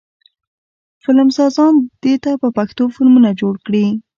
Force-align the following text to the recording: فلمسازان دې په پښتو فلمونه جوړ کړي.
فلمسازان 1.03 1.73
دې 2.01 2.13
په 2.41 2.47
پښتو 2.57 2.83
فلمونه 2.95 3.29
جوړ 3.41 3.53
کړي. 3.65 3.85